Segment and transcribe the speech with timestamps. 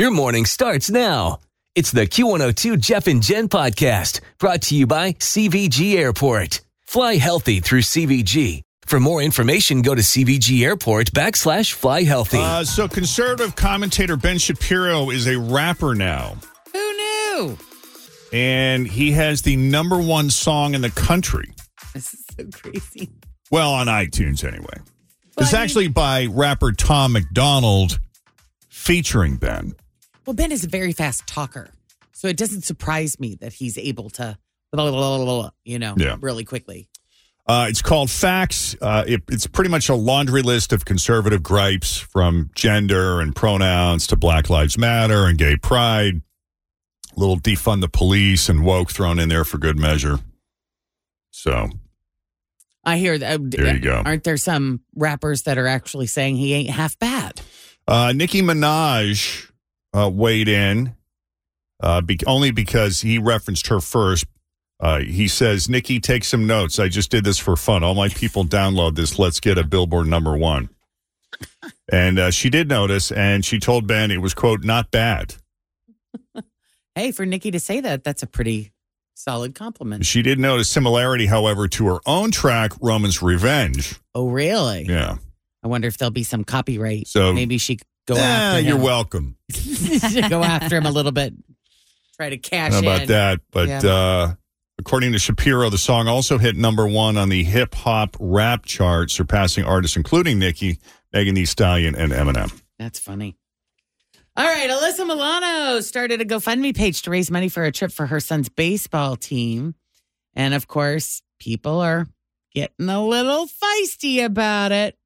[0.00, 1.40] Your morning starts now.
[1.74, 6.62] It's the Q102 Jeff and Jen podcast brought to you by CVG Airport.
[6.86, 8.62] Fly healthy through CVG.
[8.86, 12.38] For more information, go to CVG Airport backslash fly healthy.
[12.38, 16.38] Uh, so, conservative commentator Ben Shapiro is a rapper now,
[16.72, 17.58] Who knew?
[18.32, 21.52] and he has the number one song in the country.
[21.92, 23.10] This is so crazy.
[23.50, 24.78] Well, on iTunes anyway.
[25.36, 28.00] It's I mean- actually by rapper Tom MacDonald
[28.70, 29.74] featuring Ben.
[30.30, 31.70] Well, Ben is a very fast talker.
[32.12, 34.38] So it doesn't surprise me that he's able to,
[34.70, 36.18] blah, blah, blah, you know, Yeah.
[36.20, 36.88] really quickly.
[37.48, 38.76] Uh, it's called Facts.
[38.80, 44.06] Uh, it, it's pretty much a laundry list of conservative gripes from gender and pronouns
[44.06, 46.22] to Black Lives Matter and gay pride.
[47.16, 50.20] A little defund the police and woke thrown in there for good measure.
[51.32, 51.70] So,
[52.84, 53.50] I hear that.
[53.50, 54.00] There you go.
[54.06, 57.40] Aren't there some rappers that are actually saying he ain't half bad?
[57.88, 59.49] uh, Nicki Minaj
[59.96, 60.94] uh, weighed in
[61.82, 64.24] uh, be- only because he referenced her first.
[64.78, 66.78] Uh, he says, Nicki, take some notes.
[66.78, 67.82] I just did this for fun.
[67.84, 69.18] All my people download this.
[69.18, 70.70] Let's get a Billboard number one.
[71.92, 75.34] And uh, she did notice, and she told Ben it was, quote, not bad.
[76.96, 78.72] Hey, for Nicki to say that, that's a pretty
[79.14, 80.04] solid compliment.
[80.04, 83.94] She did notice similarity, however, to her own track, Roman's Revenge.
[84.12, 84.86] Oh, really?
[84.86, 85.18] Yeah.
[85.62, 87.06] I wonder if there'll be some copyright.
[87.06, 88.66] So- maybe she go Ah, after him.
[88.66, 89.36] you're welcome.
[90.28, 91.34] go after him a little bit.
[92.16, 93.08] Try to cash How about in.
[93.08, 93.40] that?
[93.50, 93.80] But Yeah.
[93.84, 94.34] uh,
[94.78, 99.10] according to Shapiro, the song also hit number one on the hip hop rap chart,
[99.10, 100.78] surpassing artists including Nicki,
[101.12, 102.52] Megan Thee Stallion, and Eminem.
[102.78, 103.36] That's funny.
[104.36, 108.06] All right, Alyssa Milano started a GoFundMe page to raise money for a trip for
[108.06, 109.74] her son's baseball team.
[110.34, 112.06] And of course, people are
[112.54, 114.96] getting a little feisty about it.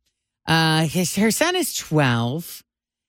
[0.47, 2.63] Uh, his, her son is 12.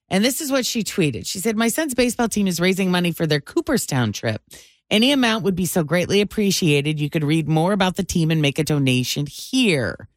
[0.10, 1.26] And this is what she tweeted.
[1.26, 4.42] She said, My son's baseball team is raising money for their Cooperstown trip.
[4.90, 7.00] Any amount would be so greatly appreciated.
[7.00, 10.08] You could read more about the team and make a donation here.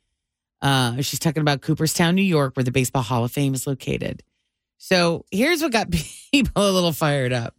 [0.61, 4.23] Uh, she's talking about Cooperstown, New York, where the Baseball Hall of Fame is located.
[4.77, 5.91] So here's what got
[6.33, 7.55] people a little fired up.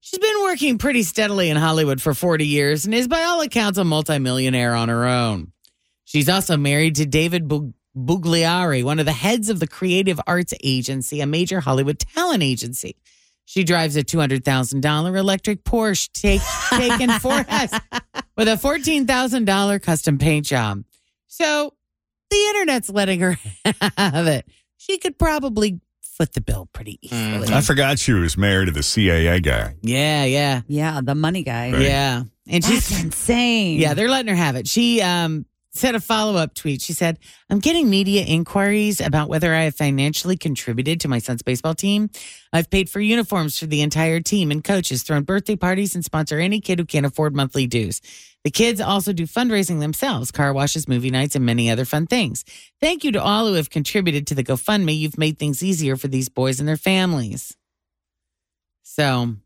[0.00, 3.78] She's been working pretty steadily in Hollywood for 40 years and is, by all accounts,
[3.78, 5.52] a multimillionaire on her own.
[6.04, 7.46] She's also married to David
[8.06, 12.96] Bugliari, one of the heads of the Creative Arts Agency, a major Hollywood talent agency.
[13.44, 17.72] She drives a $200,000 electric Porsche take, taken for us
[18.36, 20.84] with a $14,000 custom paint job.
[21.28, 21.72] So
[22.30, 23.38] the internet's letting her
[23.96, 24.46] have it.
[24.76, 27.48] She could probably foot the bill pretty easily.
[27.54, 29.76] I forgot she was married to the CAA guy.
[29.82, 31.72] Yeah, yeah, Yeah, the money guy.
[31.72, 31.82] Right.
[31.82, 32.22] yeah.
[32.50, 33.78] And That's she's insane.
[33.78, 34.66] yeah, they're letting her have it.
[34.68, 36.80] She um said a follow-up tweet.
[36.80, 37.18] She said,
[37.50, 42.10] "I'm getting media inquiries about whether I have financially contributed to my son's baseball team.
[42.52, 46.38] I've paid for uniforms for the entire team and coaches, thrown birthday parties and sponsor
[46.38, 48.00] any kid who can't afford monthly dues.
[48.44, 52.44] The kids also do fundraising themselves, car washes, movie nights, and many other fun things.
[52.80, 54.96] Thank you to all who have contributed to the GoFundMe.
[54.96, 57.56] You've made things easier for these boys and their families."
[58.84, 59.36] So,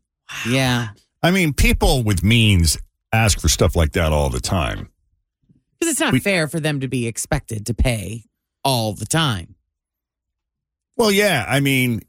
[0.47, 0.89] yeah.
[1.21, 2.77] I mean, people with means
[3.11, 4.89] ask for stuff like that all the time.
[5.83, 8.23] Because it's not We- fair for them to be expected to pay
[8.63, 9.55] all the time.
[10.95, 11.45] Well, yeah.
[11.47, 12.01] I mean,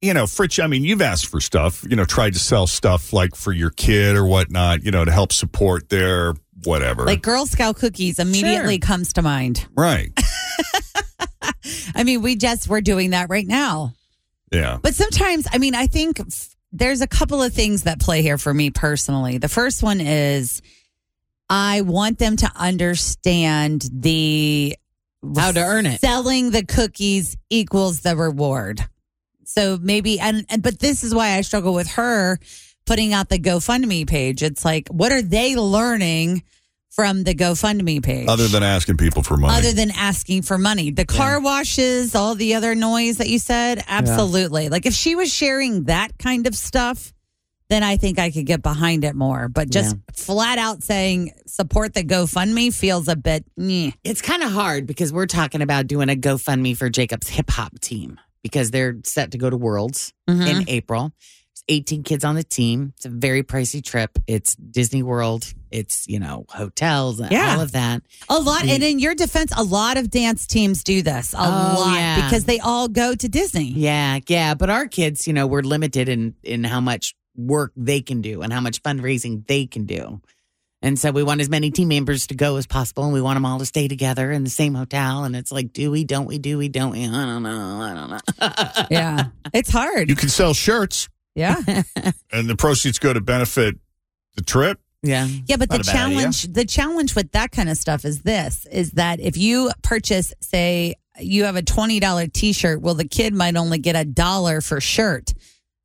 [0.00, 3.12] you know, Fritz, I mean, you've asked for stuff, you know, tried to sell stuff
[3.12, 7.04] like for your kid or whatnot, you know, to help support their whatever.
[7.04, 8.86] Like Girl Scout cookies immediately Sure.
[8.86, 9.66] comes to mind.
[9.76, 10.10] right.
[11.94, 13.92] I mean, we just we're doing that right now.
[14.52, 14.78] Yeah.
[14.80, 18.38] But sometimes, I mean, I think f- there's a couple of things that play here
[18.38, 19.38] for me personally.
[19.38, 20.62] The first one is
[21.48, 24.76] I want them to understand the
[25.36, 26.00] How to earn it.
[26.00, 28.86] Selling the cookies equals the reward.
[29.44, 32.38] So maybe, and, and but this is why I struggle with her
[32.86, 34.42] putting out the GoFundMe page.
[34.42, 36.42] It's like, what are they learning
[36.90, 38.28] from the GoFundMe page?
[38.28, 39.56] Other than asking people for money.
[39.56, 40.90] other than asking for money.
[40.90, 44.68] The car washes, all the other noise that you said, absolutely.
[44.68, 47.13] Like if she was sharing that kind of stuff,
[47.70, 49.48] then I think I could get behind it more.
[49.48, 53.44] But just flat out saying support the GoFundMe feels a bit.
[53.56, 53.92] meh.
[54.04, 57.78] It's kind of hard because we're talking about doing a GoFundMe for Jacob's hip hop
[57.80, 60.42] team because they're set to go to Worlds mm-hmm.
[60.42, 61.12] in April.
[61.54, 62.92] There's 18 kids on the team.
[62.96, 64.18] It's a very pricey trip.
[64.26, 65.52] It's Disney World.
[65.70, 67.54] It's, you know, hotels and Yeah.
[67.54, 68.02] all of that.
[68.28, 71.40] A lot, and in your defense, a lot of dance teams do this a Oh,
[71.80, 72.16] lot yeah.
[72.28, 73.70] because they all go to Disney.
[73.72, 74.54] Yeah, yeah.
[74.54, 78.42] But our kids, you know, we're limited in in how much work they can do
[78.42, 80.20] and how much fundraising they can do.
[80.82, 83.36] And so we want as many team members to go as possible, and we want
[83.36, 85.24] them all to stay together in the same hotel.
[85.24, 86.04] And it's like, do we?
[86.04, 86.36] Don't we?
[86.36, 86.68] Do we?
[86.68, 87.06] Don't we?
[87.06, 87.80] I don't know.
[87.80, 88.84] I don't know.
[88.90, 90.10] Yeah, it's hard.
[90.10, 91.56] you can sell shirts, yeah,
[92.32, 93.76] and the proceeds go to benefit
[94.36, 94.78] the trip.
[95.02, 95.26] yeah.
[95.46, 95.56] yeah.
[95.56, 96.16] But the Not a bad idea.
[96.18, 100.34] challenge, the challenge with that kind of stuff is this: is that if you purchase,
[100.42, 104.04] say, you have a twenty dollar T shirt, well, the kid might only get a
[104.04, 105.32] dollar for shirt,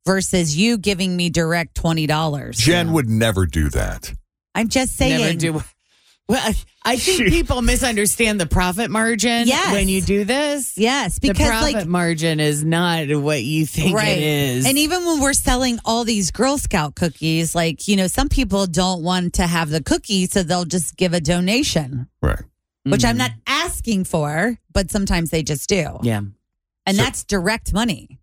[0.06, 2.56] versus you giving me direct twenty dollars.
[2.58, 4.12] Jen would never do that.
[4.54, 5.20] I'm just saying.
[5.20, 5.52] Never do.
[6.28, 9.70] Well, I- I think people misunderstand the profit margin Yes.
[9.70, 10.78] when you do this.
[10.78, 14.16] Yes, the because profit like margin is not what you think right.
[14.16, 14.66] it is.
[14.66, 18.66] And even when we're selling all these Girl Scout cookies, like, you know, some people
[18.66, 22.40] don't want to have the cookie, so they'll just give a donation, Right.
[22.84, 25.82] which I'm not asking for, but sometimes they just do.
[25.84, 26.06] Mm-hmm.
[26.06, 26.20] yeah.
[26.86, 28.19] And So- that's direct money.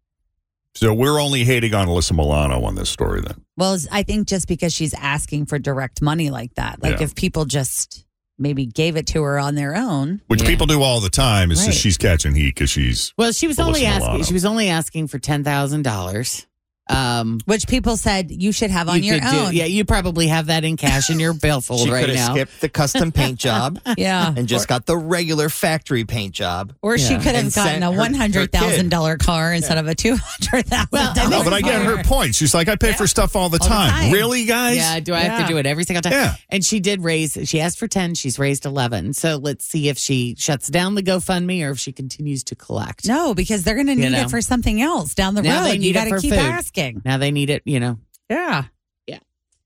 [0.80, 3.44] So we're only hating on Alyssa Milano on this story then.
[3.56, 7.04] Well, I think just because she's asking for direct money like that, like Yeah.
[7.04, 8.06] if people just
[8.40, 10.22] maybe gave it to her on their own.
[10.28, 10.48] Which Yeah.
[10.50, 11.52] people do all the time.
[11.52, 11.68] is Right.
[11.68, 14.06] just she's catching heat because she's Well, she was Alyssa only asking.
[14.08, 14.24] Milano.
[14.24, 16.46] She was only asking for ten thousand dollars.
[16.90, 19.54] Um, Which people said you should have on you your could do- own.
[19.54, 22.34] yeah, you probably have that in cash in your billfold She right could have now.
[22.34, 24.34] skipped the custom paint job Yeah.
[24.36, 26.74] and just got the regular factory paint job.
[26.82, 27.18] Or she Yeah.
[27.18, 29.88] could have And gotten sent a her- her one hundred thousand dollar car instead of
[29.88, 30.90] a two hundred thousand.
[30.92, 32.36] Well, and No, but I get her point.
[32.36, 33.92] She's like, I pay for stuff all the All the time.
[33.92, 34.12] time.
[34.14, 34.78] Really, guys?
[34.78, 36.14] Yeah, do I have to do it every single time?
[36.14, 36.36] Yeah.
[36.50, 37.38] And she did raise.
[37.46, 38.16] She asked for ten.
[38.16, 39.14] She's raised eleven.
[39.14, 43.06] So let's see if she shuts down the GoFundMe or if she continues to collect.
[43.08, 44.22] No, because they're going to need know.
[44.22, 45.80] it for something else down the Now they road.
[45.80, 46.40] need You it got to for keep food.
[46.78, 47.02] Asking.
[47.06, 47.64] Now they need it.
[47.66, 48.66] You know, Yeah.
[49.06, 49.20] Yeah.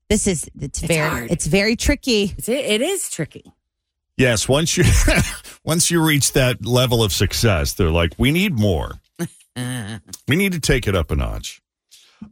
[0.08, 1.30] This is it's, It's very hard.
[1.30, 2.34] it's very tricky.
[2.36, 3.44] it's, it, it is tricky.
[4.16, 4.84] Yes, once you
[5.64, 8.92] once you reach that level of success, they're like, we need more.
[9.56, 11.60] we need to take it up a notch.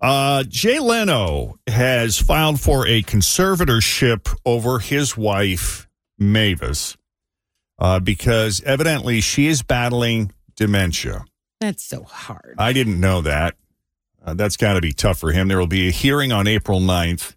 [0.01, 6.97] Uh, Jay Leno has filed for a conservatorship over his wife Mavis
[7.79, 11.25] uh, because evidently she is battling dementia.
[11.61, 12.55] That's so hard.
[12.57, 13.57] I didn't know that.
[14.25, 15.49] Uh, that's got to be tough for him.
[15.49, 17.35] There will be a hearing on April 9th.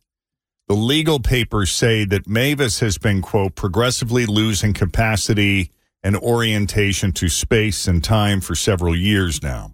[0.67, 5.71] The legal papers say that Mavis has been, quote, progressively losing capacity
[6.03, 9.73] and orientation to space and time for several years now.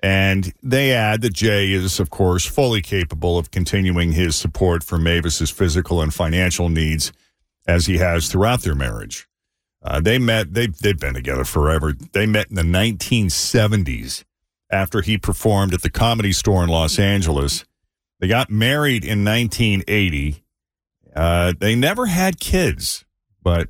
[0.00, 4.96] And they add that Jay is, of course, fully capable of continuing his support for
[4.96, 7.12] Mavis's physical and financial needs
[7.66, 9.28] as he has throughout their marriage.
[9.82, 11.94] Uh, they met, they, they've been together forever.
[12.12, 14.24] They met in the 1970s
[14.70, 17.64] after he performed at the comedy store in Los Angeles.
[18.20, 20.42] They got married in 1980.
[21.14, 23.04] Uh, they never had kids,
[23.42, 23.68] but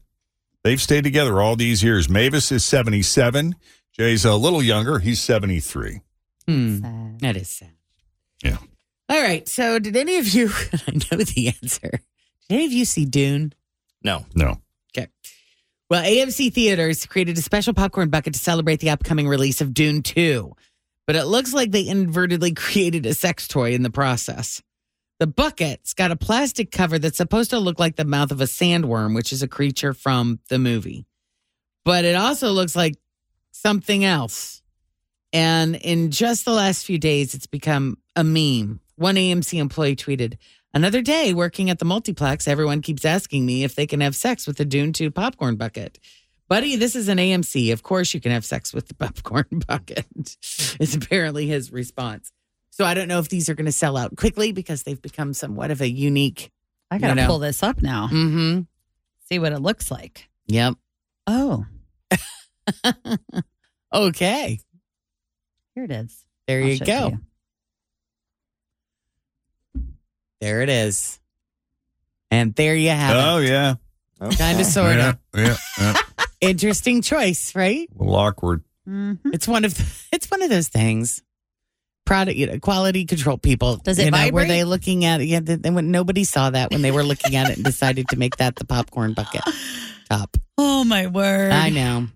[0.64, 2.09] they've stayed together all these years.
[2.09, 3.55] Mavis is 77.
[3.93, 4.99] Jay's a little younger.
[4.99, 6.00] He's 73.
[6.47, 7.17] Hmm.
[7.19, 7.73] That is sad.
[8.43, 8.59] Yeah.
[9.09, 9.47] All right.
[9.49, 10.49] So, did any of you?
[10.87, 11.90] I know the answer.
[11.90, 13.52] Did any of you see Dune?
[14.02, 14.25] No.
[14.35, 14.61] No.
[14.97, 15.09] Okay.
[15.90, 20.02] Well, AMC Theaters created a special popcorn bucket to celebrate the upcoming release of Dune
[20.02, 20.55] 2.
[21.09, 24.62] But it looks like they inadvertently created a sex toy in the process.
[25.19, 28.45] The bucket's got a plastic cover that's supposed to look like the mouth of a
[28.45, 31.07] sandworm, which is a creature from the movie.
[31.83, 32.97] But it also looks like
[33.53, 34.62] something else.
[35.33, 38.81] And in just the last few days, it's become a meme.
[38.97, 40.37] One AMC employee tweeted,
[40.75, 44.47] Another day working at the multiplex, everyone keeps asking me if they can have sex
[44.47, 45.99] with the Dune 2 popcorn bucket.
[46.49, 47.73] Buddy, this is an AMC.
[47.73, 50.07] Of course you can have sex with the popcorn bucket,
[50.81, 52.33] is apparently his response.
[52.71, 55.35] So I don't know if these are going to sell out quickly because they've become
[55.35, 56.50] somewhat of a unique.
[56.90, 57.26] I got to You know.
[57.26, 58.07] pull this up now.
[58.07, 58.61] Mm-hmm.
[59.28, 60.28] See what it looks like.
[60.47, 60.75] Yep.
[61.26, 61.67] Oh,
[63.93, 64.59] okay.
[65.75, 66.25] here it is.
[66.47, 67.11] There I'll you go.
[67.11, 67.19] to
[70.40, 71.19] There it is.
[72.31, 73.21] And there you have it.
[73.21, 73.75] Oh, yeah.
[74.31, 74.38] it.
[74.38, 75.19] Kind of, sort yeah, of.
[75.35, 75.95] yeah, yeah.
[76.40, 77.88] Interesting choice, right?
[77.95, 78.62] A little awkward.
[78.88, 79.18] Mhm.
[79.33, 79.75] It's one of
[80.12, 81.23] it's one of those things.
[82.07, 83.76] product you know, quality control people.
[83.76, 85.25] Does it you know, Were they looking at it?
[85.26, 88.09] Yeah, they, they, when nobody saw that when they were looking at it and decided
[88.11, 89.42] to make that the popcorn bucket
[90.11, 90.37] top.
[90.57, 91.52] Oh my word!
[91.52, 92.07] I know.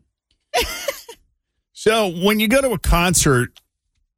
[1.73, 3.59] So when you go to a concert,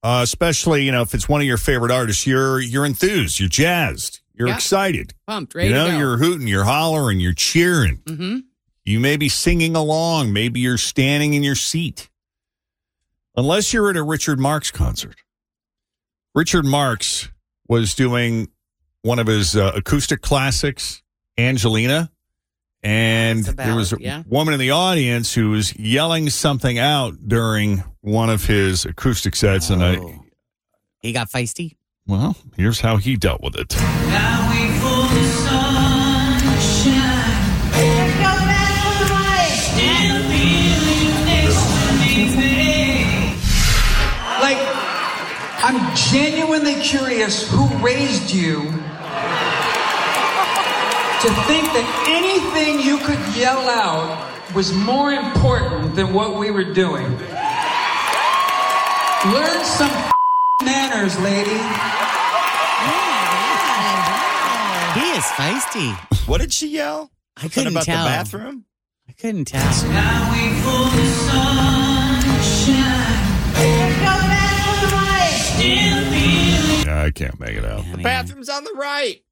[0.03, 3.49] uh, especially you know if it's one of your favorite artists, you're you're enthused, you're
[3.49, 4.55] jazzed, you're Yeah.
[4.55, 5.15] excited.
[5.27, 5.99] Pumped, ready you know, to go.
[5.99, 8.03] you're hooting, you're hollering, you're cheering.
[8.07, 8.39] hmm
[8.85, 12.11] You may be singing along, maybe you're standing in your seat.
[13.37, 15.17] Unless you're at a Richard Marx concert.
[16.35, 17.31] Richard Marx
[17.67, 18.49] was doing
[19.03, 21.03] one of his uh, acoustic classics,
[21.39, 22.11] Angelina,
[22.83, 24.23] and It's a there was a yeah.
[24.27, 29.71] woman in the audience who was yelling something out during one of his acoustic sets,
[29.71, 30.21] and I, Oh.
[31.01, 31.77] He got feisty.
[32.07, 33.75] well, here's how he dealt with it.
[45.67, 48.65] I'm genuinely curious who raised you
[51.23, 56.71] to think that anything you could yell out was more important than what we were
[56.75, 57.07] doing.
[59.33, 59.89] Learn some
[60.67, 61.57] manners, lady.
[65.01, 65.97] He is feisty.
[66.29, 67.11] What did she yell?
[67.39, 68.05] I couldn't about tell.
[68.05, 68.67] the bathroom?
[69.09, 69.63] I couldn't tell.
[77.05, 77.85] I can't make it out.
[77.85, 79.23] The mean, Bathroom's on the right.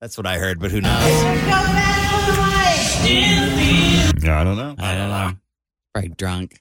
[0.00, 0.92] That's what I heard, but who knows?
[3.04, 4.74] Yeah, I don't know.
[4.78, 5.32] I don't know.
[5.94, 6.60] Probably drunk.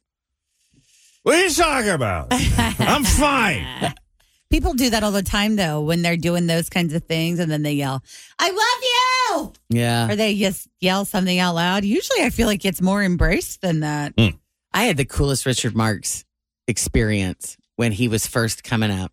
[1.24, 2.28] What are you talking about?
[2.32, 3.94] I'm fine.
[4.50, 7.52] People do that all the time, though, when they're doing those kinds of things, and
[7.52, 8.02] then they yell,
[8.40, 10.10] "I love you," Yeah.
[10.10, 11.84] or they just yell something out loud.
[11.84, 14.14] Usually, I feel like it's more embraced than that.
[14.18, 14.38] Hmm.
[14.72, 16.24] I had the coolest Richard Marx
[16.68, 19.12] experience when he was first coming up.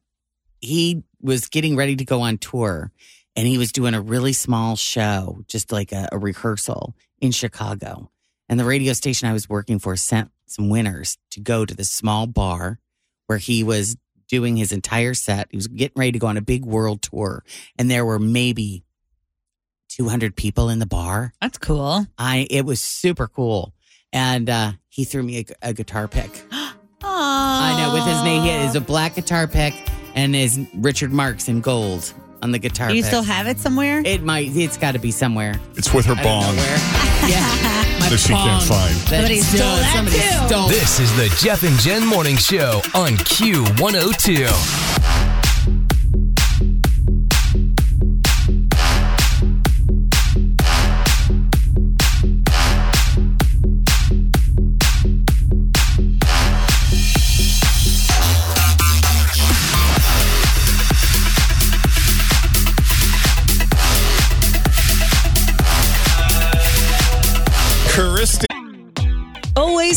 [0.60, 2.92] He was getting ready to go on tour
[3.34, 8.10] and he was doing a really small show, just like a, a rehearsal in Chicago.
[8.48, 11.84] And the radio station I was working for sent some winners to go to the
[11.84, 12.78] small bar
[13.26, 13.96] where he was
[14.28, 15.48] doing his entire set.
[15.50, 17.42] He was getting ready to go on a big world tour.
[17.76, 18.84] And there were maybe
[19.88, 21.32] 200 people in the bar.
[21.40, 22.06] That's cool.
[22.18, 23.74] I it was super cool,
[24.12, 26.30] and uh, he threw me a, a guitar pick.
[27.02, 29.74] I know with his name, he is a black guitar pick,
[30.14, 32.88] and is Richard Marx in gold on the guitar.
[32.88, 33.08] Do you pick.
[33.08, 34.02] still have it somewhere?
[34.04, 34.54] It might.
[34.56, 35.54] It's got to be somewhere.
[35.76, 36.56] It's with her I don't bong.
[36.56, 36.76] know where.
[37.28, 37.40] yeah,
[38.00, 38.70] my That she can't bong.
[38.78, 38.94] find.
[38.94, 40.46] That Somebody stole that somebody too.
[40.48, 40.68] stole.
[40.68, 45.23] This is the Jeff and Jen Morning Show on Q102.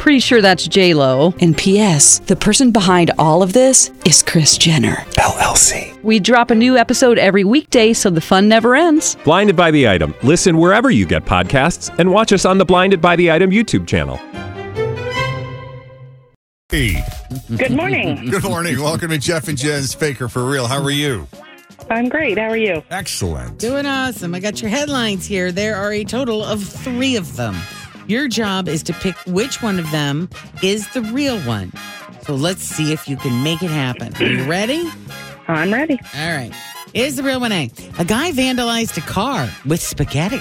[0.00, 1.34] Pretty sure that's J Lo.
[1.42, 2.20] And P.S.
[2.20, 4.96] The person behind all of this is Kris Jenner.
[5.18, 6.02] LLC.
[6.02, 9.18] We drop a new episode every weekday, so the fun never ends.
[9.24, 10.14] Blinded by the item.
[10.22, 13.86] Listen wherever you get podcasts, and watch us on the Blinded by the Item YouTube
[13.86, 14.16] channel.
[16.70, 17.04] Hey,
[17.54, 18.24] Good morning.
[18.30, 18.80] good morning.
[18.80, 20.66] Welcome to Jeff and Jen's Fake or For Real.
[20.66, 21.28] How are you?
[21.90, 22.38] I'm great.
[22.38, 22.82] How are you?
[22.90, 23.58] Excellent.
[23.58, 24.34] Doing awesome.
[24.34, 25.52] I got your headlines here.
[25.52, 27.54] There are a total of three of them.
[28.10, 30.28] Your job is to pick which one of them
[30.64, 31.72] is the real one.
[32.22, 34.12] So let's see if you can make it happen.
[34.16, 34.90] Are you ready?
[35.46, 35.96] I'm ready.
[36.16, 36.50] All right.
[36.92, 37.70] Is the real one A?
[38.00, 40.40] A guy vandalized a car with spaghetti.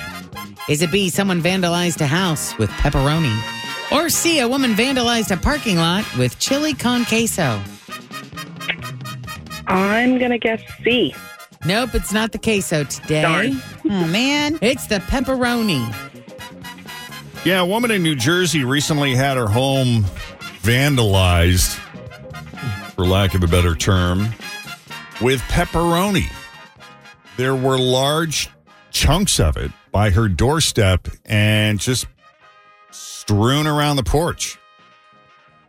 [0.67, 1.09] Is it B?
[1.09, 3.37] Someone vandalized a house with pepperoni.
[3.91, 4.39] Or C?
[4.39, 7.61] A woman vandalized a parking lot with chili con queso.
[9.67, 11.13] I'm going to guess C.
[11.65, 13.21] Nope, it's not the queso today.
[13.21, 13.61] Darn.
[13.85, 14.57] Oh man.
[14.59, 16.08] It's the pepperoni.
[17.45, 20.03] Yeah, a woman in New Jersey recently had her home
[20.61, 21.73] vandalized,
[22.93, 24.27] for lack of a better term,
[25.21, 26.29] with pepperoni.
[27.37, 28.49] There were large
[28.91, 32.07] chunks of it by her doorstep and just
[32.91, 34.59] strewn around the porch.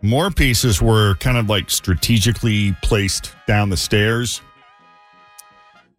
[0.02, 4.42] More pieces were kind of like strategically placed down the stairs.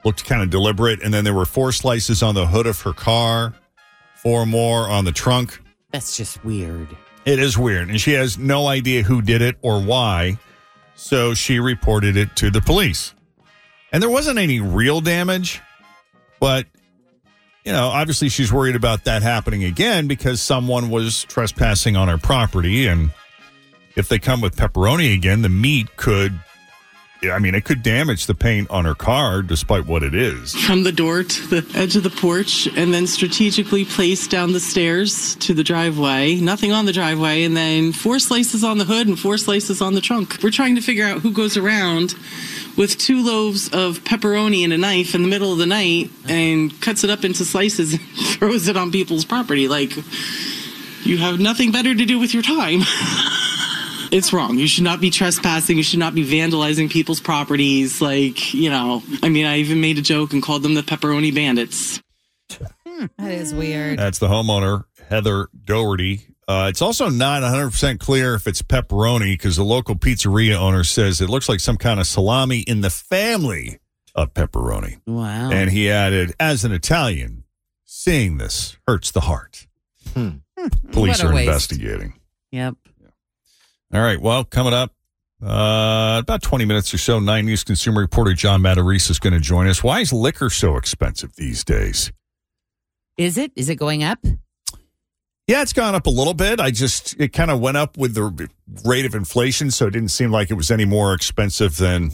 [0.03, 1.01] Looked kind of deliberate.
[1.01, 3.53] And then there were four slices on the hood of her car,
[4.21, 5.59] four more on the trunk.
[5.91, 6.87] That's just weird.
[7.25, 7.89] It is weird.
[7.89, 10.37] And she has no idea who did it or why.
[10.95, 13.13] So she reported it to the police.
[13.91, 15.59] And there wasn't any real damage,
[16.39, 16.65] but,
[17.65, 22.17] you know, obviously she's worried about that happening again because someone was trespassing on her
[22.17, 22.87] property.
[22.87, 23.11] And
[23.95, 26.39] if they come with pepperoni again, the meat could,
[27.23, 30.55] I mean, it could damage the paint on her car despite what it is.
[30.55, 34.59] from the door to the edge of the porch and then strategically placed down the
[34.59, 36.35] stairs to the driveway.
[36.37, 39.93] Nothing on the driveway, and then four slices on the hood and four slices on
[39.93, 40.37] the trunk.
[40.41, 42.15] We're trying to figure out who goes around
[42.75, 46.79] with two loaves of pepperoni and a knife in the middle of the night and
[46.81, 48.01] cuts it up into slices and
[48.39, 49.67] throws it on people's property.
[49.67, 49.91] Like,
[51.05, 52.81] you have nothing better to do with your time.
[54.11, 54.57] It's wrong.
[54.57, 55.77] You should not be trespassing.
[55.77, 58.01] You should not be vandalizing people's properties.
[58.01, 61.33] Like, you know, I mean, I even made a joke and called them the pepperoni
[61.33, 62.01] bandits.
[63.17, 63.97] That is weird.
[63.97, 66.27] That's the homeowner, Heather Doherty.
[66.47, 71.21] Uh, it's also not 100% clear if it's pepperoni because the local pizzeria owner says
[71.21, 73.79] it looks like some kind of salami in the family
[74.13, 74.99] of pepperoni.
[75.07, 75.49] Wow.
[75.51, 77.45] And he added, as an Italian,
[77.85, 79.67] seeing this hurts the heart.
[80.91, 81.47] Police are waste.
[81.47, 82.19] investigating.
[82.51, 82.75] Yep.
[83.93, 84.19] All right.
[84.21, 84.91] Well, coming up,
[85.43, 89.39] uh, about 20 minutes or so, 9 News consumer reporter John Matarese is going to
[89.39, 89.83] join us.
[89.83, 92.11] Why is liquor so expensive these days?
[93.17, 93.51] Is it?
[93.55, 94.19] Is it going up?
[95.47, 96.59] Yeah, it's gone up a little bit.
[96.59, 98.49] I just, it kind of went up with the
[98.85, 99.71] rate of inflation.
[99.71, 102.11] So it didn't seem like it was any more expensive than,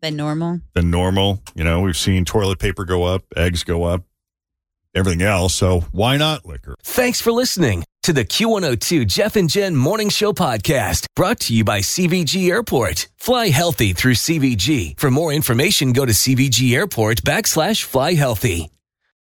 [0.00, 0.60] Than normal.
[0.74, 1.42] than normal.
[1.54, 4.04] You know, we've seen toilet paper go up, eggs go up,
[4.98, 5.54] everything else.
[5.54, 6.74] So why not liquor?
[6.82, 11.64] Thanks for listening to the Q102 Jeff and Jen Morning Show podcast brought to you
[11.64, 13.08] by CVG Airport.
[13.16, 14.98] Fly healthy through CVG.
[14.98, 18.70] For more information, go to CVG Airport backslash fly healthy.